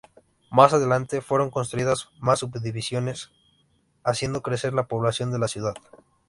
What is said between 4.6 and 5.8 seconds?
la población de la ciudad.